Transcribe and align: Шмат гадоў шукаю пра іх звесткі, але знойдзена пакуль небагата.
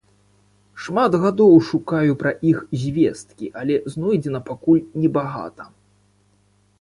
Шмат 0.83 1.17
гадоў 1.23 1.51
шукаю 1.67 2.11
пра 2.21 2.31
іх 2.51 2.61
звесткі, 2.83 3.49
але 3.61 3.75
знойдзена 3.97 4.39
пакуль 4.49 4.81
небагата. 5.05 5.63